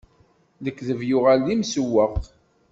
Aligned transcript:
Lekdeb 0.63 1.01
yuɣal 1.09 1.39
d 1.45 1.47
imsewweq. 1.55 2.15